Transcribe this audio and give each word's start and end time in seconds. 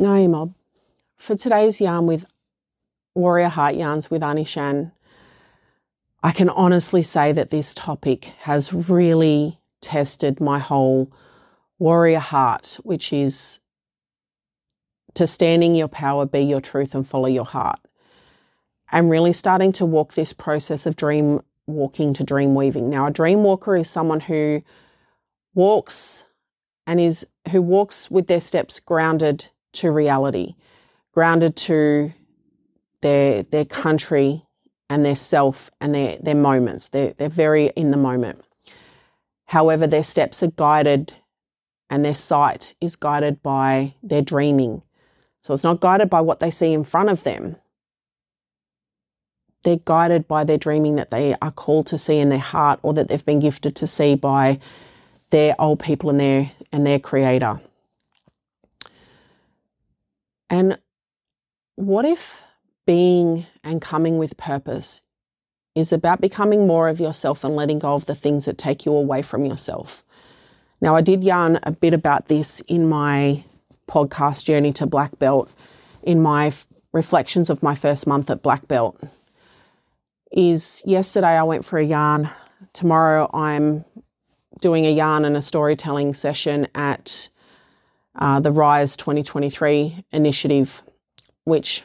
Ngai 0.00 0.30
Mob. 0.30 0.54
For 1.18 1.36
today's 1.36 1.78
yarn 1.78 2.06
with 2.06 2.24
Warrior 3.14 3.50
Heart 3.50 3.74
Yarns 3.74 4.10
with 4.10 4.22
Annie 4.22 4.46
Shan, 4.46 4.92
I 6.22 6.32
can 6.32 6.48
honestly 6.48 7.02
say 7.02 7.32
that 7.32 7.50
this 7.50 7.74
topic 7.74 8.32
has 8.40 8.72
really 8.72 9.60
tested 9.82 10.40
my 10.40 10.58
whole 10.58 11.12
warrior 11.78 12.18
heart, 12.18 12.78
which 12.82 13.12
is 13.12 13.60
to 15.12 15.26
standing 15.26 15.74
your 15.74 15.88
power, 15.88 16.24
be 16.24 16.40
your 16.40 16.62
truth, 16.62 16.94
and 16.94 17.06
follow 17.06 17.28
your 17.28 17.44
heart. 17.44 17.80
I'm 18.90 19.10
really 19.10 19.34
starting 19.34 19.72
to 19.72 19.84
walk 19.84 20.14
this 20.14 20.32
process 20.32 20.86
of 20.86 20.96
dream 20.96 21.42
walking 21.66 22.14
to 22.14 22.24
dream 22.24 22.54
weaving. 22.54 22.88
Now, 22.88 23.06
a 23.06 23.10
dream 23.10 23.42
walker 23.42 23.76
is 23.76 23.90
someone 23.90 24.20
who 24.20 24.62
walks 25.54 26.24
and 26.86 26.98
is 26.98 27.26
who 27.50 27.60
walks 27.60 28.10
with 28.10 28.28
their 28.28 28.40
steps 28.40 28.80
grounded 28.80 29.50
to 29.74 29.90
reality, 29.90 30.54
grounded 31.12 31.56
to 31.56 32.12
their 33.02 33.42
their 33.42 33.64
country 33.64 34.44
and 34.88 35.04
their 35.04 35.16
self 35.16 35.70
and 35.80 35.94
their 35.94 36.18
their 36.18 36.34
moments. 36.34 36.88
They're 36.88 37.14
they're 37.16 37.28
very 37.28 37.68
in 37.76 37.90
the 37.90 37.96
moment. 37.96 38.44
However, 39.46 39.86
their 39.86 40.04
steps 40.04 40.42
are 40.42 40.52
guided 40.52 41.14
and 41.88 42.04
their 42.04 42.14
sight 42.14 42.74
is 42.80 42.94
guided 42.94 43.42
by 43.42 43.94
their 44.02 44.22
dreaming. 44.22 44.82
So 45.40 45.52
it's 45.52 45.64
not 45.64 45.80
guided 45.80 46.08
by 46.08 46.20
what 46.20 46.40
they 46.40 46.50
see 46.50 46.72
in 46.72 46.84
front 46.84 47.08
of 47.08 47.24
them. 47.24 47.56
They're 49.64 49.80
guided 49.84 50.28
by 50.28 50.44
their 50.44 50.56
dreaming 50.56 50.96
that 50.96 51.10
they 51.10 51.34
are 51.42 51.50
called 51.50 51.86
to 51.88 51.98
see 51.98 52.18
in 52.18 52.28
their 52.28 52.38
heart 52.38 52.78
or 52.82 52.94
that 52.94 53.08
they've 53.08 53.24
been 53.24 53.40
gifted 53.40 53.74
to 53.76 53.86
see 53.86 54.14
by 54.14 54.60
their 55.30 55.60
old 55.60 55.80
people 55.80 56.10
and 56.10 56.20
their 56.20 56.52
and 56.72 56.86
their 56.86 56.98
creator. 56.98 57.60
And 60.50 60.78
what 61.76 62.04
if 62.04 62.42
being 62.86 63.46
and 63.62 63.80
coming 63.80 64.18
with 64.18 64.36
purpose 64.36 65.00
is 65.76 65.92
about 65.92 66.20
becoming 66.20 66.66
more 66.66 66.88
of 66.88 67.00
yourself 67.00 67.44
and 67.44 67.54
letting 67.54 67.78
go 67.78 67.94
of 67.94 68.06
the 68.06 68.16
things 68.16 68.44
that 68.44 68.58
take 68.58 68.84
you 68.84 68.92
away 68.92 69.22
from 69.22 69.44
yourself? 69.46 70.04
Now, 70.80 70.96
I 70.96 71.02
did 71.02 71.22
yarn 71.22 71.60
a 71.62 71.70
bit 71.70 71.94
about 71.94 72.26
this 72.26 72.60
in 72.66 72.88
my 72.88 73.44
podcast 73.88 74.44
journey 74.44 74.72
to 74.74 74.86
black 74.86 75.18
belt, 75.18 75.50
in 76.02 76.20
my 76.20 76.52
reflections 76.92 77.48
of 77.50 77.62
my 77.62 77.74
first 77.74 78.06
month 78.06 78.30
at 78.30 78.42
black 78.42 78.66
belt. 78.66 79.00
Is 80.32 80.82
yesterday 80.84 81.36
I 81.38 81.42
went 81.44 81.64
for 81.64 81.78
a 81.78 81.84
yarn. 81.84 82.30
Tomorrow 82.72 83.30
I'm 83.32 83.84
doing 84.60 84.86
a 84.86 84.92
yarn 84.92 85.24
and 85.24 85.36
a 85.36 85.42
storytelling 85.42 86.14
session 86.14 86.66
at 86.74 87.28
uh, 88.20 88.40
the 88.40 88.52
Rise 88.52 88.96
2023 88.96 90.04
initiative, 90.12 90.82
which 91.44 91.84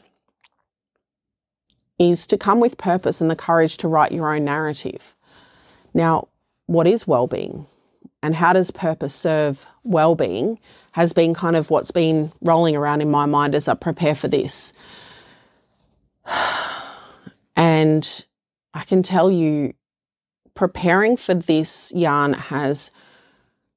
is 1.97 2.27
to 2.27 2.37
come 2.37 2.59
with 2.59 2.77
purpose 2.77 3.21
and 3.21 3.31
the 3.31 3.35
courage 3.35 3.77
to 3.77 3.87
write 3.87 4.11
your 4.11 4.35
own 4.35 4.43
narrative. 4.43 5.15
Now, 5.93 6.27
what 6.65 6.87
is 6.87 7.07
well-being? 7.07 7.67
and 8.25 8.33
how 8.33 8.53
does 8.53 8.71
purpose 8.71 9.13
serve 9.13 9.67
well-being 9.83 10.57
has 10.93 11.13
been 11.13 11.35
kind 11.35 11.55
of 11.55 11.69
what's 11.69 11.91
been 11.91 12.31
rolling 12.41 12.75
around 12.75 13.01
in 13.01 13.11
my 13.11 13.27
mind 13.27 13.53
as 13.53 13.67
I 13.67 13.75
prepare 13.75 14.15
for 14.15 14.27
this. 14.27 14.73
And 17.57 18.25
I 18.73 18.83
can 18.83 19.01
tell 19.01 19.31
you 19.31 19.75
preparing 20.55 21.15
for 21.15 21.33
this 21.33 21.93
yarn 21.95 22.33
has 22.33 22.91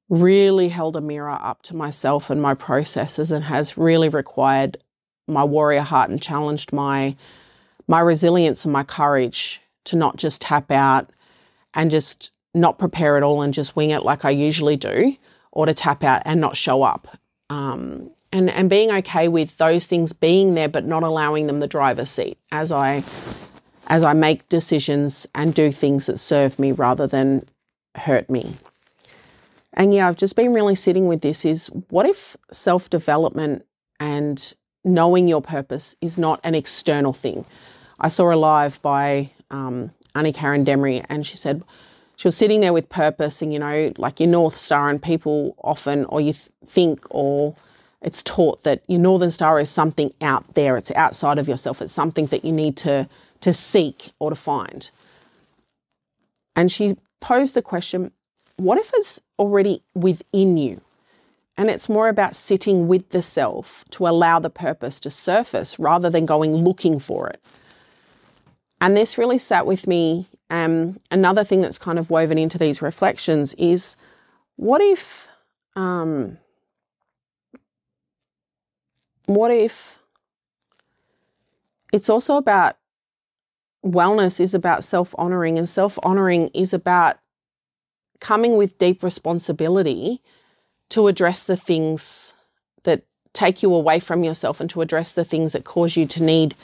really 0.08 0.68
held 0.68 0.96
a 0.96 1.00
mirror 1.00 1.30
up 1.30 1.62
to 1.62 1.76
myself 1.76 2.30
and 2.30 2.40
my 2.40 2.54
processes 2.54 3.30
and 3.30 3.44
has 3.44 3.76
really 3.76 4.08
required 4.08 4.78
my 5.26 5.44
warrior 5.44 5.82
heart 5.82 6.10
and 6.10 6.22
challenged 6.22 6.72
my 6.72 7.14
my 7.86 8.00
resilience 8.00 8.64
and 8.64 8.72
my 8.72 8.84
courage 8.84 9.60
to 9.84 9.96
not 9.96 10.16
just 10.16 10.42
tap 10.42 10.70
out 10.70 11.10
and 11.74 11.90
just 11.90 12.32
not 12.54 12.78
prepare 12.78 13.16
at 13.16 13.22
all 13.22 13.42
and 13.42 13.54
just 13.54 13.76
wing 13.76 13.90
it 13.90 14.02
like 14.02 14.24
I 14.24 14.30
usually 14.30 14.76
do, 14.76 15.16
or 15.52 15.66
to 15.66 15.74
tap 15.74 16.04
out 16.04 16.22
and 16.24 16.40
not 16.40 16.56
show 16.56 16.82
up. 16.82 17.18
Um, 17.50 18.10
and, 18.30 18.50
and 18.50 18.68
being 18.68 18.90
okay 18.90 19.28
with 19.28 19.56
those 19.56 19.86
things 19.86 20.12
being 20.12 20.54
there, 20.54 20.68
but 20.68 20.84
not 20.84 21.02
allowing 21.02 21.46
them 21.46 21.60
the 21.60 21.66
driver's 21.66 22.10
seat 22.10 22.38
as 22.52 22.70
I 22.70 23.02
as 23.86 24.04
I 24.04 24.12
make 24.12 24.46
decisions 24.50 25.26
and 25.34 25.54
do 25.54 25.72
things 25.72 26.06
that 26.06 26.18
serve 26.18 26.58
me 26.58 26.72
rather 26.72 27.06
than 27.06 27.48
hurt 27.94 28.28
me. 28.28 28.54
And 29.78 29.94
yeah, 29.94 30.08
I've 30.08 30.16
just 30.16 30.34
been 30.34 30.52
really 30.52 30.74
sitting 30.74 31.06
with 31.06 31.20
this 31.22 31.44
is 31.44 31.68
what 31.88 32.04
if 32.04 32.36
self 32.52 32.90
development 32.90 33.64
and 34.00 34.52
knowing 34.84 35.28
your 35.28 35.40
purpose 35.40 35.94
is 36.00 36.18
not 36.18 36.40
an 36.42 36.56
external 36.56 37.12
thing? 37.12 37.46
I 38.00 38.08
saw 38.08 38.32
a 38.32 38.34
live 38.34 38.82
by 38.82 39.30
um, 39.52 39.92
Annie 40.16 40.32
Karen 40.32 40.64
Demery, 40.64 41.06
and 41.08 41.24
she 41.24 41.36
said, 41.36 41.62
she 42.16 42.26
was 42.26 42.36
sitting 42.36 42.60
there 42.60 42.72
with 42.72 42.88
purpose 42.88 43.40
and, 43.40 43.52
you 43.52 43.60
know, 43.60 43.92
like 43.96 44.18
your 44.18 44.28
North 44.28 44.56
Star, 44.56 44.90
and 44.90 45.00
people 45.00 45.54
often, 45.62 46.04
or 46.06 46.20
you 46.20 46.32
th- 46.32 46.48
think, 46.66 47.06
or 47.10 47.54
it's 48.02 48.22
taught 48.24 48.64
that 48.64 48.82
your 48.88 48.98
Northern 48.98 49.30
Star 49.30 49.60
is 49.60 49.70
something 49.70 50.12
out 50.20 50.54
there, 50.54 50.76
it's 50.76 50.90
outside 50.92 51.38
of 51.38 51.48
yourself, 51.48 51.80
it's 51.80 51.92
something 51.92 52.26
that 52.26 52.44
you 52.44 52.50
need 52.50 52.76
to, 52.78 53.08
to 53.40 53.52
seek 53.52 54.10
or 54.18 54.30
to 54.30 54.36
find. 54.36 54.90
And 56.56 56.72
she 56.72 56.96
posed 57.20 57.54
the 57.54 57.62
question 57.62 58.10
what 58.56 58.78
if 58.78 58.90
it's 58.94 59.20
already 59.38 59.82
within 59.94 60.56
you? 60.56 60.80
And 61.56 61.70
it's 61.70 61.88
more 61.88 62.08
about 62.08 62.36
sitting 62.36 62.86
with 62.86 63.08
the 63.10 63.22
self 63.22 63.84
to 63.90 64.06
allow 64.06 64.38
the 64.38 64.50
purpose 64.50 65.00
to 65.00 65.10
surface 65.10 65.78
rather 65.78 66.08
than 66.08 66.24
going 66.24 66.54
looking 66.54 66.98
for 66.98 67.28
it. 67.28 67.42
And 68.80 68.96
this 68.96 69.18
really 69.18 69.38
sat 69.38 69.66
with 69.66 69.86
me 69.86 70.28
um, 70.50 70.98
another 71.10 71.44
thing 71.44 71.60
that's 71.60 71.78
kind 71.78 71.98
of 71.98 72.10
woven 72.10 72.38
into 72.38 72.58
these 72.58 72.80
reflections 72.80 73.54
is 73.54 73.96
what 74.56 74.80
if, 74.80 75.28
um, 75.76 76.38
what 79.26 79.50
if 79.50 79.98
it's 81.92 82.08
also 82.08 82.36
about 82.36 82.76
wellness 83.84 84.40
is 84.40 84.54
about 84.54 84.84
self 84.84 85.14
honoring, 85.18 85.58
and 85.58 85.68
self 85.68 85.98
honoring 86.02 86.48
is 86.54 86.72
about 86.72 87.18
coming 88.20 88.56
with 88.56 88.78
deep 88.78 89.02
responsibility 89.02 90.20
to 90.90 91.06
address 91.06 91.44
the 91.44 91.56
things 91.56 92.34
that 92.84 93.04
take 93.32 93.62
you 93.62 93.72
away 93.72 94.00
from 94.00 94.24
yourself 94.24 94.60
and 94.60 94.70
to 94.70 94.80
address 94.80 95.12
the 95.12 95.24
things 95.24 95.52
that 95.52 95.64
cause 95.64 95.96
you 95.96 96.06
to 96.06 96.22
need 96.22 96.54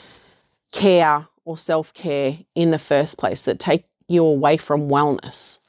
care 0.71 1.27
or 1.45 1.57
self 1.57 1.93
care 1.93 2.39
in 2.55 2.71
the 2.71 2.79
first 2.79 3.17
place 3.17 3.45
that 3.45 3.59
take 3.59 3.85
you 4.07 4.23
away 4.23 4.57
from 4.57 4.89
wellness. 4.89 5.59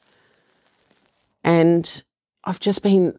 And 1.43 2.03
I've 2.43 2.59
just 2.59 2.81
been 2.81 3.17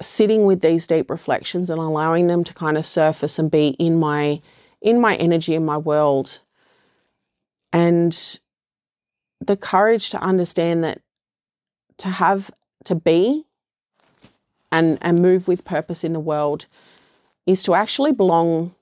sitting 0.00 0.46
with 0.46 0.60
these 0.60 0.86
deep 0.86 1.10
reflections 1.10 1.68
and 1.68 1.78
allowing 1.78 2.26
them 2.26 2.44
to 2.44 2.54
kind 2.54 2.78
of 2.78 2.86
surface 2.86 3.38
and 3.38 3.50
be 3.50 3.68
in 3.78 3.98
my 3.98 4.40
in 4.80 5.00
my 5.00 5.16
energy 5.16 5.54
in 5.54 5.64
my 5.64 5.76
world 5.76 6.40
and 7.72 8.40
the 9.40 9.56
courage 9.56 10.10
to 10.10 10.18
understand 10.18 10.82
that 10.84 11.02
to 12.00 12.08
have 12.08 12.50
to 12.84 12.94
be 12.94 13.44
and 14.72 14.98
and 15.00 15.20
move 15.20 15.48
with 15.48 15.64
purpose 15.64 16.04
in 16.04 16.12
the 16.12 16.20
world 16.20 16.66
is 17.46 17.62
to 17.64 17.74
actually 17.74 18.12
belong 18.12 18.74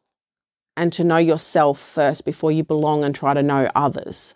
and 0.77 0.93
to 0.93 1.05
know 1.05 1.17
yourself 1.17 1.81
first 1.81 2.25
before 2.25 2.53
you 2.53 2.62
belong 2.62 3.03
and 3.03 3.15
try 3.15 3.34
to 3.34 3.43
know 3.43 3.71
others. 3.75 4.34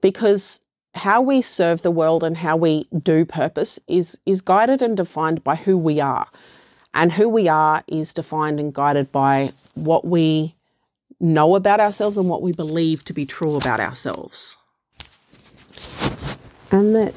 Because 0.00 0.60
how 0.94 1.20
we 1.20 1.40
serve 1.40 1.82
the 1.82 1.90
world 1.90 2.22
and 2.22 2.36
how 2.36 2.56
we 2.56 2.86
do 3.02 3.24
purpose 3.24 3.78
is, 3.86 4.18
is 4.26 4.40
guided 4.40 4.82
and 4.82 4.96
defined 4.96 5.42
by 5.44 5.54
who 5.54 5.76
we 5.76 6.00
are. 6.00 6.26
And 6.92 7.12
who 7.12 7.28
we 7.28 7.48
are 7.48 7.84
is 7.86 8.14
defined 8.14 8.58
and 8.58 8.72
guided 8.72 9.12
by 9.12 9.52
what 9.74 10.06
we 10.06 10.54
know 11.20 11.54
about 11.54 11.80
ourselves 11.80 12.16
and 12.16 12.28
what 12.28 12.42
we 12.42 12.52
believe 12.52 13.04
to 13.04 13.12
be 13.12 13.26
true 13.26 13.56
about 13.56 13.80
ourselves. 13.80 14.56
And 16.70 16.94
that 16.94 17.14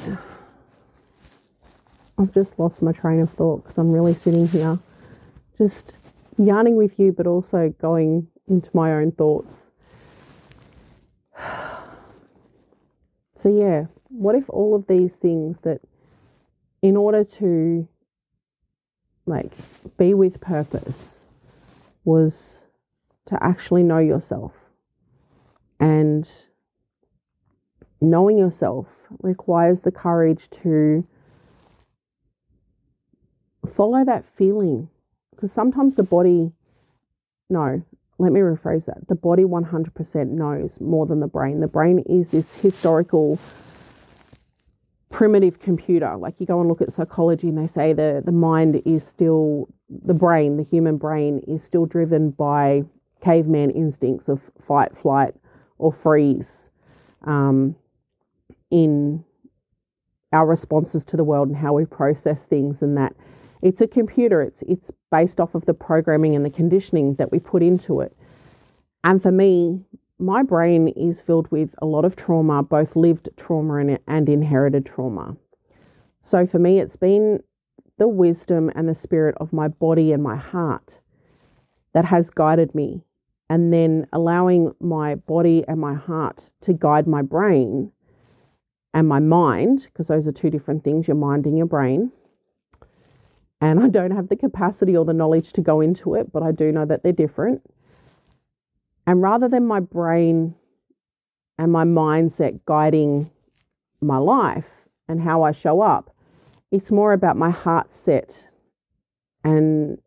I've 2.20 2.34
just 2.34 2.60
lost 2.60 2.82
my 2.82 2.92
train 2.92 3.22
of 3.22 3.32
thought 3.32 3.64
because 3.64 3.78
I'm 3.78 3.92
really 3.92 4.14
sitting 4.14 4.50
here 4.50 4.78
just 5.58 5.96
yarning 6.38 6.76
with 6.76 7.00
you, 7.00 7.14
but 7.14 7.26
also 7.26 7.74
going 7.82 8.28
into 8.48 8.70
my 8.74 8.94
own 8.94 9.12
thoughts. 9.12 9.72
So, 13.36 13.48
yeah, 13.48 13.86
what 14.10 14.36
if 14.36 14.50
all 14.50 14.76
of 14.76 14.88
these 14.88 15.16
things 15.16 15.62
that, 15.62 15.80
in 16.82 16.98
order 16.98 17.24
to 17.24 17.88
like 19.26 19.54
be 19.98 20.14
with 20.14 20.42
purpose, 20.42 21.22
was 22.04 22.64
to 23.28 23.42
actually 23.42 23.84
know 23.84 24.00
yourself? 24.00 24.52
And 25.80 26.30
knowing 28.02 28.38
yourself 28.38 28.88
requires 29.22 29.80
the 29.80 29.92
courage 29.94 30.50
to 30.50 31.08
follow 33.70 34.04
that 34.06 34.26
feeling 34.36 34.90
because 35.36 35.52
sometimes 35.52 35.96
the 35.96 36.04
body, 36.04 36.52
no, 37.50 37.82
let 38.18 38.34
me 38.34 38.42
rephrase 38.42 38.86
that. 38.86 39.08
The 39.08 39.16
body 39.16 39.44
100% 39.44 40.28
knows 40.28 40.82
more 40.82 41.06
than 41.06 41.22
the 41.22 41.28
brain. 41.28 41.62
The 41.62 41.68
brain 41.68 42.00
is 42.00 42.30
this 42.30 42.52
historical 42.52 43.40
primitive 45.10 45.60
computer. 45.60 46.18
Like 46.18 46.36
you 46.40 46.46
go 46.46 46.60
and 46.60 46.68
look 46.68 46.82
at 46.82 46.92
psychology 46.92 47.48
and 47.48 47.58
they 47.58 47.68
say 47.68 47.94
the, 47.94 48.22
the 48.24 48.32
mind 48.32 48.82
is 48.86 49.08
still, 49.08 49.70
the 49.90 50.14
brain, 50.14 50.58
the 50.58 50.64
human 50.64 50.98
brain 50.98 51.40
is 51.48 51.64
still 51.64 51.86
driven 51.86 52.32
by 52.32 52.84
caveman 53.22 53.72
instincts 53.72 54.28
of 54.28 54.42
fight, 54.62 54.98
flight, 54.98 55.34
or 55.78 55.92
freeze 55.92 56.70
um, 57.24 57.76
in 58.70 59.24
our 60.32 60.46
responses 60.46 61.04
to 61.06 61.18
the 61.18 61.24
world 61.24 61.48
and 61.48 61.58
how 61.58 61.74
we 61.74 61.86
process 61.86 62.46
things 62.46 62.82
and 62.82 62.98
that 62.98 63.16
it's 63.62 63.82
a 63.82 63.88
computer 63.88 64.42
it's 64.42 64.62
it's 64.64 64.92
based 65.12 65.40
off 65.40 65.56
of 65.56 65.66
the 65.66 65.74
programming 65.74 66.36
and 66.36 66.46
the 66.46 66.50
conditioning 66.50 67.16
that 67.16 67.32
we 67.32 67.40
put 67.40 67.62
into 67.62 68.02
it 68.02 68.16
and 69.04 69.22
for 69.22 69.32
me 69.32 69.82
my 70.18 70.44
brain 70.44 70.90
is 70.90 71.22
filled 71.22 71.50
with 71.52 71.74
a 71.82 71.86
lot 71.86 72.06
of 72.06 72.16
trauma 72.16 72.62
both 72.62 72.96
lived 72.96 73.30
trauma 73.38 73.76
and, 73.76 74.00
and 74.08 74.30
inherited 74.30 74.86
trauma 74.86 75.36
so 76.22 76.46
for 76.46 76.60
me 76.60 76.80
it's 76.80 76.96
been 76.96 77.42
the 77.98 78.08
wisdom 78.08 78.72
and 78.76 78.88
the 78.88 78.96
spirit 78.96 79.36
of 79.40 79.52
my 79.52 79.68
body 79.68 80.12
and 80.12 80.24
my 80.24 80.36
heart 80.36 81.00
that 81.94 82.06
has 82.06 82.30
guided 82.30 82.74
me 82.74 83.04
and 83.50 83.74
then 83.74 84.08
allowing 84.14 84.74
my 84.80 85.16
body 85.16 85.64
and 85.68 85.80
my 85.80 85.96
heart 85.96 86.52
to 86.62 86.72
guide 86.72 87.08
my 87.08 87.22
brain 87.22 87.92
and 88.94 89.08
my 89.08 89.20
mind, 89.20 89.84
because 89.86 90.08
those 90.08 90.28
are 90.28 90.32
two 90.32 90.50
different 90.50 90.84
things 90.84 91.08
your 91.08 91.16
mind 91.18 91.46
and 91.46 91.58
your 91.58 91.68
brain. 91.68 92.12
And 93.62 93.80
I 93.80 93.90
don't 93.90 94.12
have 94.12 94.30
the 94.30 94.36
capacity 94.36 94.96
or 94.96 95.04
the 95.06 95.14
knowledge 95.14 95.52
to 95.54 95.62
go 95.62 95.82
into 95.82 96.16
it, 96.16 96.32
but 96.32 96.44
I 96.44 96.52
do 96.52 96.72
know 96.72 96.86
that 96.86 97.04
they're 97.04 97.12
different. 97.12 97.62
And 99.06 99.22
rather 99.22 99.50
than 99.50 99.66
my 99.66 99.80
brain 99.80 100.56
and 101.58 101.72
my 101.72 101.84
mindset 101.84 102.60
guiding 102.66 103.32
my 104.02 104.18
life 104.18 104.88
and 105.08 105.22
how 105.22 105.44
I 105.44 105.52
show 105.52 105.82
up, 105.82 106.16
it's 106.72 106.92
more 106.92 107.12
about 107.12 107.36
my 107.36 107.50
heart 107.50 107.94
set 107.94 108.48
and 109.44 110.00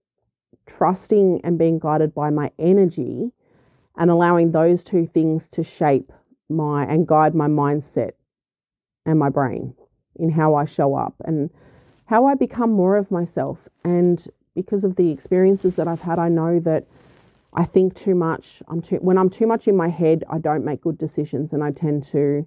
trusting 0.67 1.41
and 1.45 1.59
being 1.59 1.79
guided 1.79 2.15
by 2.15 2.31
my 2.31 2.51
energy 2.59 3.33
and 3.97 4.11
allowing 4.11 4.53
those 4.53 4.85
two 4.85 5.07
things 5.07 5.49
to 5.49 5.63
shape 5.63 6.13
my 6.49 6.85
and 6.85 7.07
guide 7.07 7.35
my 7.35 7.49
mindset 7.49 8.13
and 9.05 9.19
my 9.19 9.29
brain 9.29 9.75
in 10.17 10.31
how 10.31 10.55
I 10.55 10.65
show 10.65 10.95
up 10.95 11.15
and 11.25 11.51
how 12.13 12.27
I 12.27 12.35
become 12.35 12.71
more 12.71 12.99
of 12.99 13.11
myself. 13.11 13.67
And 13.85 14.23
because 14.55 14.85
of 14.85 14.97
the 14.97 15.11
experiences 15.11 15.77
that 15.77 15.89
I've 15.89 16.03
had, 16.03 16.19
I 16.19 16.29
know 16.29 16.61
that 16.61 16.85
I 17.55 17.65
think 17.65 17.95
too 17.95 18.15
much. 18.15 18.63
I'm 18.69 18.83
too 18.83 18.97
when 18.97 19.17
I'm 19.17 19.31
too 19.31 19.47
much 19.47 19.67
in 19.67 19.75
my 19.75 19.89
head, 19.89 20.23
I 20.29 20.37
don't 20.37 20.63
make 20.63 20.83
good 20.83 20.99
decisions 20.99 21.55
and 21.55 21.65
I 21.65 21.71
tend 21.71 22.05
to 22.13 22.47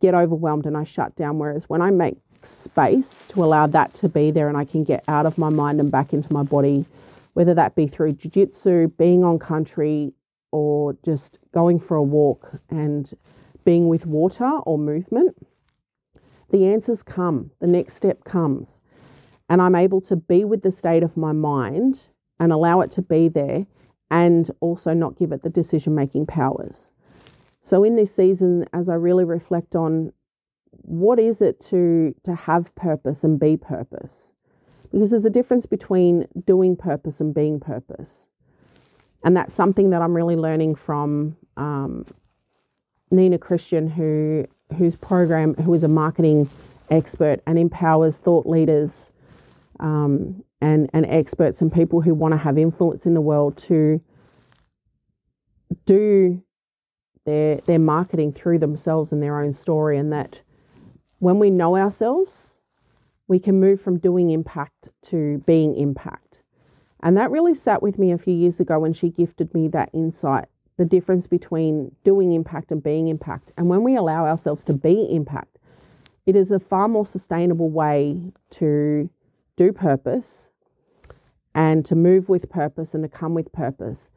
get 0.00 0.14
overwhelmed 0.14 0.66
and 0.66 0.76
I 0.76 0.82
shut 0.82 1.14
down. 1.14 1.38
Whereas 1.38 1.68
when 1.68 1.80
I 1.80 1.90
make 1.92 2.16
space 2.42 3.24
to 3.28 3.44
allow 3.44 3.68
that 3.68 3.94
to 3.94 4.08
be 4.08 4.32
there 4.32 4.48
and 4.48 4.56
I 4.56 4.64
can 4.64 4.82
get 4.82 5.04
out 5.06 5.26
of 5.26 5.38
my 5.38 5.48
mind 5.48 5.78
and 5.78 5.92
back 5.92 6.12
into 6.12 6.32
my 6.32 6.42
body, 6.42 6.84
whether 7.34 7.54
that 7.54 7.76
be 7.76 7.86
through 7.86 8.14
jiu-jitsu, 8.14 8.88
being 8.98 9.22
on 9.22 9.38
country, 9.38 10.12
or 10.50 10.96
just 11.04 11.38
going 11.54 11.78
for 11.78 11.96
a 11.96 12.02
walk 12.02 12.60
and 12.68 13.16
being 13.64 13.86
with 13.88 14.06
water 14.06 14.50
or 14.66 14.76
movement, 14.76 15.36
the 16.50 16.66
answers 16.66 17.04
come, 17.04 17.52
the 17.60 17.68
next 17.68 17.94
step 17.94 18.24
comes. 18.24 18.80
And 19.48 19.62
I'm 19.62 19.74
able 19.74 20.00
to 20.02 20.16
be 20.16 20.44
with 20.44 20.62
the 20.62 20.72
state 20.72 21.02
of 21.02 21.16
my 21.16 21.32
mind 21.32 22.08
and 22.38 22.52
allow 22.52 22.80
it 22.80 22.90
to 22.92 23.02
be 23.02 23.28
there 23.28 23.66
and 24.10 24.50
also 24.60 24.92
not 24.92 25.18
give 25.18 25.32
it 25.32 25.42
the 25.42 25.50
decision 25.50 25.94
making 25.94 26.26
powers. 26.26 26.92
So, 27.62 27.84
in 27.84 27.96
this 27.96 28.14
season, 28.14 28.66
as 28.72 28.88
I 28.88 28.94
really 28.94 29.24
reflect 29.24 29.74
on 29.74 30.12
what 30.70 31.18
is 31.18 31.42
it 31.42 31.60
to, 31.60 32.14
to 32.24 32.34
have 32.34 32.74
purpose 32.74 33.24
and 33.24 33.38
be 33.38 33.56
purpose, 33.56 34.32
because 34.90 35.10
there's 35.10 35.24
a 35.24 35.30
difference 35.30 35.66
between 35.66 36.26
doing 36.46 36.76
purpose 36.76 37.20
and 37.20 37.34
being 37.34 37.60
purpose. 37.60 38.26
And 39.24 39.36
that's 39.36 39.54
something 39.54 39.90
that 39.90 40.00
I'm 40.00 40.14
really 40.14 40.36
learning 40.36 40.76
from 40.76 41.36
um, 41.56 42.06
Nina 43.10 43.38
Christian, 43.38 43.88
who 43.88 44.46
whose 44.76 44.96
program, 44.96 45.54
who 45.54 45.72
is 45.74 45.82
a 45.82 45.88
marketing 45.88 46.48
expert 46.90 47.40
and 47.46 47.58
empowers 47.58 48.16
thought 48.16 48.46
leaders 48.46 49.10
um, 49.80 50.42
and, 50.60 50.90
and 50.92 51.06
experts 51.06 51.60
and 51.60 51.72
people 51.72 52.00
who 52.00 52.14
want 52.14 52.32
to 52.32 52.38
have 52.38 52.58
influence 52.58 53.06
in 53.06 53.14
the 53.14 53.20
world 53.20 53.56
to 53.56 54.00
do 55.86 56.42
their, 57.24 57.56
their 57.66 57.78
marketing 57.78 58.32
through 58.32 58.58
themselves 58.58 59.12
and 59.12 59.22
their 59.22 59.40
own 59.40 59.52
story. 59.52 59.98
And 59.98 60.12
that 60.12 60.40
when 61.18 61.38
we 61.38 61.50
know 61.50 61.76
ourselves, 61.76 62.56
we 63.26 63.38
can 63.38 63.60
move 63.60 63.80
from 63.80 63.98
doing 63.98 64.30
impact 64.30 64.88
to 65.06 65.42
being 65.46 65.76
impact. 65.76 66.40
And 67.02 67.16
that 67.16 67.30
really 67.30 67.54
sat 67.54 67.82
with 67.82 67.98
me 67.98 68.10
a 68.10 68.18
few 68.18 68.34
years 68.34 68.58
ago 68.58 68.78
when 68.78 68.92
she 68.92 69.10
gifted 69.10 69.54
me 69.54 69.68
that 69.68 69.90
insight 69.92 70.46
the 70.78 70.84
difference 70.84 71.26
between 71.26 71.94
doing 72.04 72.32
impact 72.32 72.70
and 72.70 72.82
being 72.82 73.08
impact. 73.08 73.50
And 73.56 73.68
when 73.68 73.82
we 73.82 73.96
allow 73.96 74.24
ourselves 74.24 74.62
to 74.64 74.72
be 74.72 75.08
impact, 75.10 75.58
it 76.24 76.36
is 76.36 76.50
a 76.50 76.60
far 76.60 76.88
more 76.88 77.04
sustainable 77.04 77.68
way 77.68 78.22
to 78.50 79.10
do 79.58 79.72
purpose 79.72 80.48
and 81.54 81.84
to 81.84 81.96
move 81.96 82.28
with 82.28 82.48
purpose 82.48 82.94
and 82.94 83.02
to 83.02 83.08
come 83.08 83.34
with 83.34 83.52
purpose. 83.52 84.10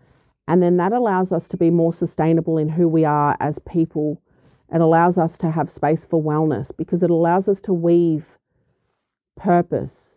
And 0.48 0.62
then 0.62 0.78
that 0.78 0.94
allows 0.94 1.32
us 1.32 1.48
to 1.50 1.58
be 1.58 1.72
more 1.72 1.92
sustainable 1.92 2.58
in 2.58 2.70
who 2.70 2.88
we 2.88 3.04
are 3.04 3.36
as 3.40 3.60
people. 3.60 4.22
It 4.74 4.80
allows 4.80 5.18
us 5.18 5.38
to 5.40 5.52
have 5.52 5.70
space 5.70 6.06
for 6.06 6.22
wellness 6.22 6.72
because 6.78 7.02
it 7.02 7.10
allows 7.10 7.50
us 7.50 7.60
to 7.62 7.74
weave 7.74 8.38
purpose 9.36 10.16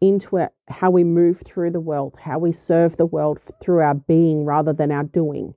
into 0.00 0.36
it, 0.36 0.52
how 0.68 0.90
we 0.90 1.02
move 1.02 1.42
through 1.44 1.70
the 1.70 1.80
world, 1.80 2.14
how 2.22 2.38
we 2.38 2.52
serve 2.52 2.96
the 2.96 3.06
world 3.06 3.40
through 3.60 3.80
our 3.80 3.94
being 3.94 4.44
rather 4.44 4.72
than 4.72 4.92
our 4.92 5.04
doing. 5.04 5.54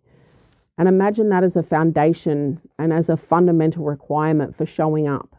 And 0.77 0.87
imagine 0.87 1.29
that 1.29 1.43
as 1.43 1.55
a 1.55 1.63
foundation 1.63 2.61
and 2.79 2.91
as 2.91 3.09
a 3.09 3.17
fundamental 3.17 3.83
requirement 3.83 4.55
for 4.55 4.65
showing 4.65 5.07
up 5.07 5.35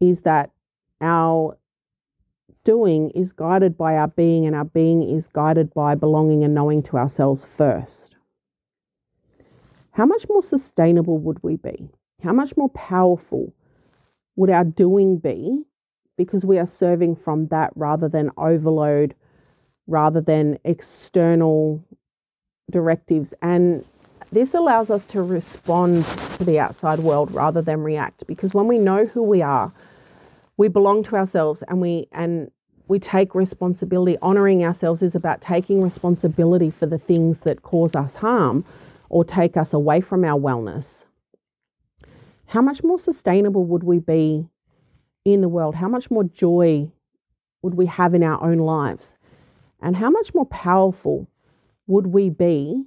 is 0.00 0.20
that 0.20 0.50
our 1.00 1.56
doing 2.66 3.10
is 3.10 3.32
guided 3.32 3.78
by 3.78 3.94
our 3.96 4.08
being, 4.08 4.44
and 4.44 4.54
our 4.54 4.64
being 4.64 5.08
is 5.08 5.28
guided 5.28 5.72
by 5.72 5.94
belonging 5.94 6.42
and 6.44 6.52
knowing 6.52 6.82
to 6.82 6.98
ourselves 6.98 7.46
first. 7.46 8.16
How 9.92 10.04
much 10.04 10.26
more 10.28 10.42
sustainable 10.42 11.16
would 11.18 11.42
we 11.42 11.56
be? 11.56 11.88
How 12.22 12.32
much 12.32 12.56
more 12.56 12.68
powerful 12.70 13.54
would 14.34 14.50
our 14.50 14.64
doing 14.64 15.16
be 15.16 15.62
because 16.16 16.44
we 16.44 16.58
are 16.58 16.66
serving 16.66 17.16
from 17.16 17.46
that 17.48 17.70
rather 17.76 18.08
than 18.08 18.30
overload, 18.36 19.14
rather 19.86 20.20
than 20.20 20.58
external 20.64 21.82
directives. 22.70 23.32
And 23.42 23.84
this 24.32 24.54
allows 24.54 24.90
us 24.90 25.06
to 25.06 25.22
respond 25.22 26.04
to 26.36 26.44
the 26.44 26.58
outside 26.58 26.98
world 26.98 27.30
rather 27.32 27.62
than 27.62 27.82
react 27.82 28.26
because 28.26 28.54
when 28.54 28.66
we 28.66 28.78
know 28.78 29.06
who 29.06 29.22
we 29.22 29.40
are, 29.40 29.72
we 30.56 30.68
belong 30.68 31.02
to 31.04 31.16
ourselves 31.16 31.62
and 31.68 31.80
we 31.80 32.08
and 32.12 32.50
we 32.88 32.98
take 32.98 33.34
responsibility. 33.34 34.16
Honoring 34.22 34.64
ourselves 34.64 35.02
is 35.02 35.14
about 35.14 35.40
taking 35.40 35.82
responsibility 35.82 36.70
for 36.70 36.86
the 36.86 36.98
things 36.98 37.40
that 37.40 37.62
cause 37.62 37.94
us 37.94 38.14
harm 38.14 38.64
or 39.08 39.24
take 39.24 39.56
us 39.56 39.72
away 39.72 40.00
from 40.00 40.24
our 40.24 40.38
wellness. 40.38 41.04
How 42.46 42.62
much 42.62 42.82
more 42.84 42.98
sustainable 42.98 43.64
would 43.64 43.82
we 43.82 43.98
be 43.98 44.48
in 45.24 45.40
the 45.40 45.48
world, 45.48 45.74
how 45.74 45.88
much 45.88 46.10
more 46.10 46.22
joy 46.22 46.88
would 47.62 47.74
we 47.74 47.86
have 47.86 48.14
in 48.14 48.22
our 48.22 48.40
own 48.42 48.58
lives? 48.58 49.16
And 49.82 49.96
how 49.96 50.10
much 50.10 50.32
more 50.32 50.46
powerful 50.46 51.26
would 51.88 52.06
we 52.06 52.30
be 52.30 52.84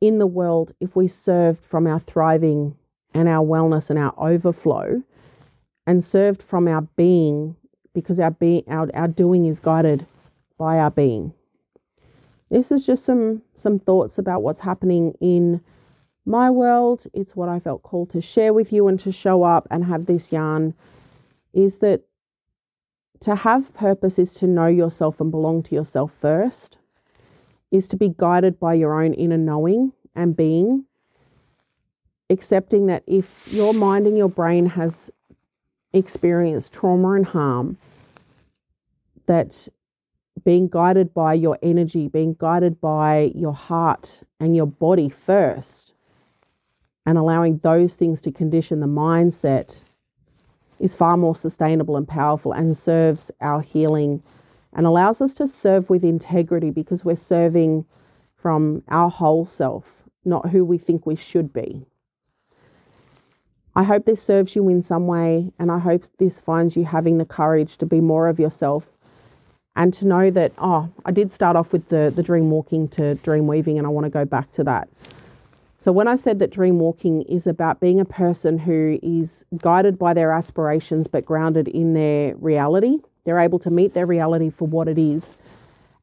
in 0.00 0.18
the 0.18 0.26
world 0.26 0.72
if 0.80 0.96
we 0.96 1.08
served 1.08 1.62
from 1.62 1.86
our 1.86 2.00
thriving 2.00 2.74
and 3.12 3.28
our 3.28 3.44
wellness 3.44 3.90
and 3.90 3.98
our 3.98 4.14
overflow 4.18 5.02
and 5.86 6.04
served 6.04 6.42
from 6.42 6.68
our 6.68 6.82
being 6.96 7.56
because 7.96 8.20
our 8.20 8.30
being 8.30 8.62
our, 8.68 8.90
our 8.92 9.08
doing 9.08 9.46
is 9.46 9.58
guided 9.58 10.06
by 10.58 10.78
our 10.78 10.90
being. 10.90 11.32
This 12.50 12.70
is 12.70 12.84
just 12.84 13.06
some 13.06 13.40
some 13.56 13.78
thoughts 13.78 14.18
about 14.18 14.42
what's 14.42 14.60
happening 14.60 15.14
in 15.18 15.62
my 16.26 16.50
world. 16.50 17.04
It's 17.14 17.34
what 17.34 17.48
I 17.48 17.58
felt 17.58 17.82
called 17.82 18.10
to 18.10 18.20
share 18.20 18.52
with 18.52 18.70
you 18.70 18.86
and 18.86 19.00
to 19.00 19.10
show 19.10 19.44
up 19.44 19.66
and 19.70 19.86
have 19.86 20.04
this 20.04 20.30
yarn 20.30 20.74
is 21.54 21.76
that 21.76 22.02
to 23.20 23.34
have 23.34 23.72
purpose 23.72 24.18
is 24.18 24.34
to 24.34 24.46
know 24.46 24.66
yourself 24.66 25.18
and 25.18 25.30
belong 25.30 25.62
to 25.62 25.74
yourself 25.74 26.12
first, 26.20 26.76
is 27.70 27.88
to 27.88 27.96
be 27.96 28.14
guided 28.14 28.60
by 28.60 28.74
your 28.74 29.02
own 29.02 29.14
inner 29.14 29.38
knowing 29.38 29.92
and 30.14 30.36
being, 30.36 30.84
accepting 32.28 32.88
that 32.88 33.04
if 33.06 33.48
your 33.50 33.72
mind 33.72 34.06
and 34.06 34.18
your 34.18 34.28
brain 34.28 34.66
has 34.66 35.10
experienced 35.96 36.72
trauma 36.72 37.12
and 37.12 37.26
harm, 37.26 37.78
that 39.26 39.68
being 40.44 40.68
guided 40.68 41.12
by 41.12 41.34
your 41.34 41.58
energy, 41.62 42.08
being 42.08 42.36
guided 42.38 42.80
by 42.80 43.32
your 43.34 43.54
heart 43.54 44.20
and 44.38 44.54
your 44.54 44.66
body 44.66 45.08
first, 45.08 45.92
and 47.04 47.18
allowing 47.18 47.58
those 47.58 47.94
things 47.94 48.20
to 48.20 48.30
condition 48.30 48.80
the 48.80 48.86
mindset 48.86 49.80
is 50.78 50.94
far 50.94 51.16
more 51.16 51.34
sustainable 51.34 51.96
and 51.96 52.06
powerful 52.06 52.52
and 52.52 52.76
serves 52.76 53.30
our 53.40 53.60
healing 53.60 54.22
and 54.74 54.86
allows 54.86 55.20
us 55.20 55.32
to 55.32 55.48
serve 55.48 55.88
with 55.88 56.04
integrity 56.04 56.70
because 56.70 57.04
we're 57.04 57.16
serving 57.16 57.84
from 58.36 58.82
our 58.88 59.08
whole 59.08 59.46
self, 59.46 59.84
not 60.24 60.50
who 60.50 60.64
we 60.64 60.76
think 60.76 61.06
we 61.06 61.16
should 61.16 61.52
be. 61.52 61.86
I 63.76 63.82
hope 63.82 64.06
this 64.06 64.22
serves 64.22 64.56
you 64.56 64.70
in 64.70 64.82
some 64.82 65.06
way, 65.06 65.52
and 65.58 65.70
I 65.70 65.78
hope 65.78 66.04
this 66.16 66.40
finds 66.40 66.76
you 66.76 66.86
having 66.86 67.18
the 67.18 67.26
courage 67.26 67.76
to 67.76 67.84
be 67.84 68.00
more 68.00 68.26
of 68.26 68.40
yourself 68.40 68.86
and 69.76 69.92
to 69.92 70.06
know 70.06 70.30
that, 70.30 70.52
oh, 70.56 70.88
I 71.04 71.10
did 71.10 71.30
start 71.30 71.56
off 71.56 71.72
with 71.72 71.90
the, 71.90 72.10
the 72.16 72.22
dream 72.22 72.50
walking 72.50 72.88
to 72.88 73.16
dream 73.16 73.46
weaving, 73.46 73.76
and 73.76 73.86
I 73.86 73.90
want 73.90 74.04
to 74.06 74.10
go 74.10 74.24
back 74.24 74.50
to 74.52 74.64
that. 74.64 74.88
So, 75.78 75.92
when 75.92 76.08
I 76.08 76.16
said 76.16 76.38
that 76.38 76.50
dream 76.50 76.78
walking 76.78 77.20
is 77.24 77.46
about 77.46 77.78
being 77.78 78.00
a 78.00 78.06
person 78.06 78.56
who 78.56 78.98
is 79.02 79.44
guided 79.58 79.98
by 79.98 80.14
their 80.14 80.32
aspirations 80.32 81.06
but 81.06 81.26
grounded 81.26 81.68
in 81.68 81.92
their 81.92 82.34
reality, 82.36 83.00
they're 83.24 83.38
able 83.38 83.58
to 83.58 83.70
meet 83.70 83.92
their 83.92 84.06
reality 84.06 84.48
for 84.48 84.66
what 84.66 84.88
it 84.88 84.98
is, 84.98 85.36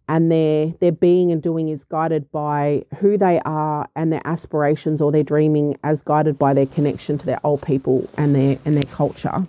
and 0.08 0.32
their 0.32 0.74
their 0.80 0.92
being 0.92 1.32
and 1.32 1.42
doing 1.42 1.70
is 1.70 1.84
guided 1.84 2.32
by 2.32 2.86
who 3.00 3.18
they 3.18 3.40
are 3.46 3.88
and 3.96 4.12
their 4.12 4.22
aspirations 4.26 5.02
or 5.02 5.12
their 5.12 5.24
dreaming 5.24 5.78
as 5.84 6.02
guided 6.02 6.38
by 6.38 6.54
their 6.54 6.66
connection 6.66 7.18
to 7.18 7.26
their 7.26 7.40
old 7.44 7.62
people 7.62 8.10
and 8.18 8.36
their 8.36 8.58
and 8.66 8.76
their 8.76 8.86
culture. 8.86 9.46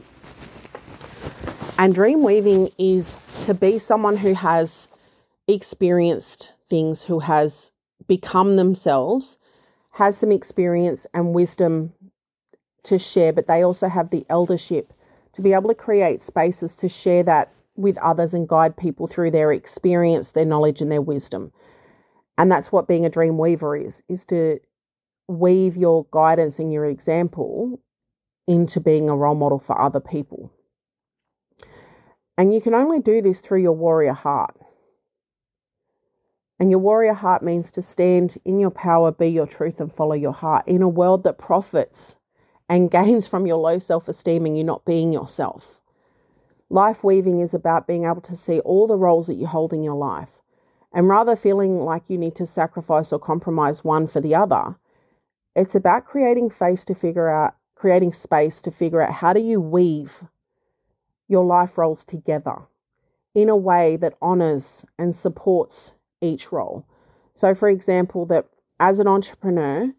And 1.79 1.95
dream 1.95 2.23
weaving 2.23 2.71
is 2.79 3.17
to 3.45 3.55
be 3.55 3.79
someone 3.79 4.19
who 4.19 4.35
has 4.35 4.89
experienced 5.49 6.53
things, 6.69 7.05
who 7.05 7.21
has 7.21 7.73
become 8.07 8.57
themselves 8.57 9.39
has 9.95 10.19
some 10.19 10.33
experience 10.33 11.07
and 11.15 11.35
wisdom 11.35 11.93
to 12.83 12.99
share, 12.99 13.33
but 13.33 13.47
they 13.47 13.63
also 13.63 13.89
have 13.89 14.11
the 14.11 14.27
eldership 14.29 14.93
to 15.33 15.41
be 15.41 15.53
able 15.53 15.69
to 15.69 15.75
create 15.75 16.23
spaces 16.23 16.75
to 16.77 16.89
share 16.89 17.23
that 17.23 17.53
with 17.77 17.99
others 17.99 18.35
and 18.35 18.49
guide 18.49 18.77
people 18.77 19.07
through 19.07 19.31
their 19.31 19.53
experience, 19.53 20.33
their 20.33 20.45
knowledge, 20.45 20.81
and 20.81 20.91
their 20.91 21.03
wisdom. 21.03 21.53
And 22.37 22.51
that's 22.51 22.73
what 22.73 22.89
being 22.89 23.05
a 23.05 23.11
dream 23.11 23.39
weaver 23.39 23.77
is, 23.77 24.03
is 24.09 24.25
to 24.27 24.61
weave 25.29 25.77
your 25.77 26.07
guidance 26.11 26.59
and 26.59 26.73
your 26.73 26.85
example 26.85 27.81
into 28.47 28.81
being 28.81 29.09
a 29.09 29.17
role 29.17 29.35
model 29.35 29.59
for 29.59 29.81
other 29.81 30.01
people. 30.01 30.53
And 32.37 32.53
you 32.53 32.61
can 32.61 32.75
only 32.75 32.99
do 33.01 33.23
this 33.23 33.41
through 33.41 33.63
your 33.63 33.73
warrior 33.73 34.13
heart. 34.13 34.57
And 36.59 36.71
your 36.71 36.81
warrior 36.81 37.15
heart 37.15 37.43
means 37.43 37.71
to 37.73 37.83
stand 37.83 38.39
in 38.45 38.59
your 38.59 38.71
power, 38.71 39.13
be 39.13 39.29
your 39.29 39.47
truth, 39.47 39.81
and 39.81 39.93
follow 39.93 40.15
your 40.15 40.33
heart 40.33 40.67
in 40.67 40.83
a 40.83 40.89
world 40.89 41.23
that 41.25 41.39
profits 41.39 42.17
and 42.69 42.91
gains 42.91 43.27
from 43.27 43.47
your 43.47 43.57
low 43.57 43.79
self 43.79 44.09
esteem 44.09 44.47
and 44.47 44.57
you 44.57 44.65
not 44.65 44.85
being 44.85 45.13
yourself. 45.13 45.81
Life 46.71 47.05
weaving 47.05 47.41
is 47.41 47.55
about 47.55 47.87
being 47.87 48.05
able 48.05 48.21
to 48.23 48.37
see 48.37 48.61
all 48.61 48.87
the 48.87 48.97
roles 48.97 49.27
that 49.27 49.35
you 49.35 49.47
hold 49.47 49.73
in 49.73 49.83
your 49.83 49.95
life. 49.95 50.41
And 50.93 51.09
rather 51.09 51.37
feeling 51.37 51.81
like 51.81 52.05
you 52.09 52.17
need 52.17 52.37
to 52.37 52.47
sacrifice 52.47 53.13
or 53.13 53.19
compromise 53.19 53.85
one 53.85 54.07
for 54.07 54.21
the 54.21 54.35
other, 54.35 54.77
it's 55.55 55.75
about 55.75 56.07
creating 56.07 56.51
face 56.51 56.85
to 56.87 56.95
figure 56.95 57.29
out, 57.29 57.57
creating 57.75 58.13
space 58.13 58.63
to 58.63 58.71
figure 58.71 59.03
out 59.03 59.15
how 59.15 59.33
do 59.33 59.41
you 59.41 59.61
weave 59.61 60.25
your 61.29 61.45
life 61.45 61.77
roles 61.77 62.05
together 62.05 62.63
in 63.35 63.49
a 63.49 63.57
way 63.57 63.97
that 63.97 64.15
honors 64.23 64.85
and 64.99 65.15
supports 65.15 65.95
each 66.21 66.53
role. 66.53 66.87
So, 67.35 67.55
for 67.55 67.69
example, 67.69 68.27
that 68.27 68.47
as 68.79 68.99
an 68.99 69.09
entrepreneur 69.09 69.93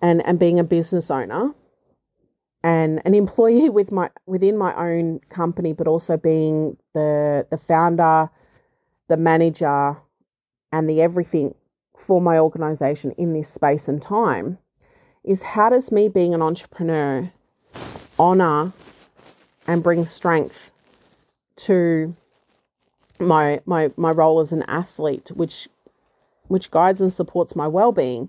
and, 0.00 0.24
and 0.24 0.38
being 0.38 0.58
a 0.58 0.64
business 0.64 1.10
owner 1.10 1.52
and 2.66 3.00
an 3.04 3.14
employee 3.14 3.70
with 3.78 3.92
my 3.92 4.10
within 4.26 4.58
my 4.58 4.74
own 4.74 5.20
company, 5.30 5.72
but 5.72 5.86
also 5.86 6.16
being 6.16 6.76
the 6.92 7.46
the 7.48 7.56
founder, 7.56 8.28
the 9.08 9.16
manager, 9.16 9.96
and 10.72 10.90
the 10.90 11.00
everything 11.00 11.54
for 11.96 12.20
my 12.20 12.38
organization 12.38 13.12
in 13.12 13.32
this 13.32 13.48
space 13.48 13.88
and 13.88 14.02
time, 14.02 14.58
is 15.24 15.42
how 15.42 15.70
does 15.70 15.90
me 15.90 16.08
being 16.08 16.34
an 16.34 16.42
entrepreneur 16.42 17.30
honor 18.18 18.72
and 19.66 19.82
bring 19.82 20.04
strength 20.04 20.72
to 21.54 22.14
my 23.20 23.60
my 23.64 23.92
my 23.96 24.10
role 24.10 24.40
as 24.40 24.50
an 24.50 24.64
athlete, 24.64 25.30
which 25.34 25.68
which 26.48 26.70
guides 26.72 27.00
and 27.00 27.12
supports 27.12 27.54
my 27.54 27.66
well-being, 27.68 28.28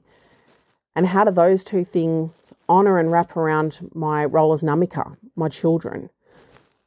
and 0.98 1.06
how 1.06 1.24
do 1.24 1.30
those 1.30 1.64
two 1.64 1.86
things 1.86 2.32
honor 2.68 2.98
and 2.98 3.12
wrap 3.12 3.38
around 3.38 3.92
my 3.94 4.26
role 4.26 4.52
as 4.52 4.64
Namika, 4.64 5.16
my 5.36 5.48
children. 5.48 6.10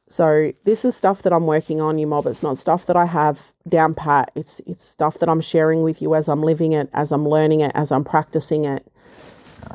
So 0.09 0.51
this 0.65 0.83
is 0.83 0.97
stuff 0.97 1.21
that 1.21 1.31
I'm 1.31 1.45
working 1.47 1.79
on, 1.79 1.97
you 1.97 2.05
mob. 2.05 2.27
It's 2.27 2.43
not 2.43 2.57
stuff 2.57 2.85
that 2.87 2.97
I 2.97 3.05
have 3.05 3.53
down 3.69 3.93
pat. 3.93 4.29
It's 4.35 4.59
it's 4.67 4.83
stuff 4.83 5.17
that 5.19 5.29
I'm 5.29 5.39
sharing 5.39 5.81
with 5.83 6.01
you 6.01 6.13
as 6.13 6.27
I'm 6.27 6.43
living 6.43 6.73
it, 6.73 6.89
as 6.93 7.13
I'm 7.13 7.25
learning 7.25 7.61
it, 7.61 7.71
as 7.73 7.89
I'm 7.89 8.03
practicing 8.03 8.65
it. 8.65 8.85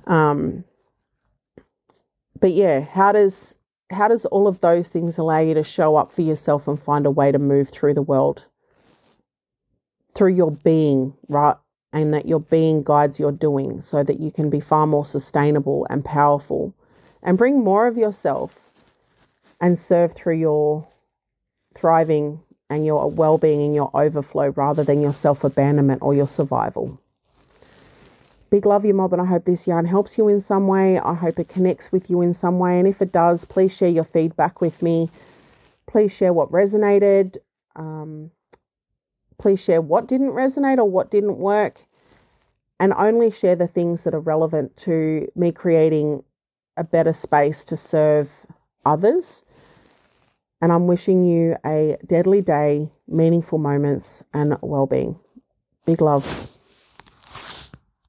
Um, 0.07 0.65
but 2.39 2.53
yeah, 2.53 2.81
how 2.81 3.13
does 3.13 3.57
how 3.89 4.09
does 4.09 4.27
all 4.27 4.47
of 4.47 4.61
those 4.61 4.91
things 4.91 5.17
allow 5.17 5.39
you 5.39 5.55
to 5.55 5.65
show 5.65 5.97
up 5.97 6.13
for 6.13 6.21
yourself 6.21 6.69
and 6.69 6.79
find 6.79 7.07
a 7.07 7.11
way 7.11 7.33
to 7.33 7.39
move 7.39 7.71
through 7.71 7.95
the 7.95 8.03
world 8.03 8.45
through 10.15 10.35
your 10.35 10.51
being, 10.51 11.15
right? 11.27 11.57
And 11.97 12.13
that 12.13 12.29
your 12.29 12.41
being 12.41 12.83
guides 12.83 13.19
your 13.19 13.33
doing 13.33 13.81
so 13.81 14.03
that 14.03 14.21
you 14.21 14.31
can 14.31 14.51
be 14.51 14.61
far 14.61 14.87
more 14.87 15.07
sustainable 15.07 15.87
and 15.89 16.05
powerful 16.05 16.75
and 17.23 17.39
bring 17.39 17.65
more 17.65 17.87
of 17.87 17.97
yourself 17.97 18.69
and 19.63 19.79
serve 19.79 20.13
through 20.13 20.37
your 20.37 20.87
thriving 21.75 22.43
and 22.69 22.85
your 22.85 23.11
well 23.11 23.39
being 23.39 23.63
and 23.63 23.75
your 23.75 23.91
overflow 23.95 24.51
rather 24.51 24.85
than 24.85 25.01
your 25.01 25.15
self 25.15 25.43
abandonment 25.43 26.03
or 26.03 26.13
your 26.13 26.29
survival. 26.29 27.01
Big 28.51 28.67
love 28.67 28.85
you, 28.85 28.93
mob, 28.93 29.15
and 29.15 29.23
I 29.23 29.25
hope 29.25 29.47
this 29.47 29.67
yarn 29.67 29.87
helps 29.87 30.19
you 30.19 30.29
in 30.29 30.43
some 30.43 30.69
way. 30.69 30.99
I 30.99 31.15
hope 31.15 31.39
it 31.39 31.49
connects 31.49 31.91
with 31.91 32.11
you 32.11 32.21
in 32.21 32.35
some 32.35 32.59
way. 32.59 32.79
And 32.79 32.87
if 32.87 33.01
it 33.01 33.11
does, 33.11 33.47
please 33.47 33.75
share 33.75 33.89
your 33.89 34.05
feedback 34.05 34.61
with 34.61 34.83
me. 34.83 35.11
Please 35.87 36.13
share 36.13 36.33
what 36.35 36.53
resonated. 36.53 37.39
Um, 37.75 38.31
please 39.39 39.61
share 39.61 39.81
what 39.81 40.07
didn't 40.07 40.31
resonate 40.31 40.79
or 40.79 40.85
what 40.85 41.11
didn't 41.11 41.39
work. 41.39 41.87
And 42.79 42.93
only 42.93 43.31
share 43.31 43.57
the 43.57 43.67
things 43.67 44.05
that 44.05 44.15
are 44.15 44.21
relevant 44.21 44.77
to 44.79 45.29
me 45.35 45.51
creating 45.51 46.25
a 46.77 46.85
better 46.85 47.13
space 47.13 47.65
to 47.67 47.77
serve 47.77 48.47
others. 48.85 49.45
And 50.61 50.73
I'm 50.73 50.87
wishing 50.87 51.25
you 51.25 51.57
a 51.65 51.97
deadly 52.07 52.43
day, 52.43 52.91
meaningful 53.09 53.59
moments, 53.59 54.23
and 54.35 54.57
well 54.61 54.87
being. 54.87 55.19
Big 55.87 56.01
love. 56.01 56.56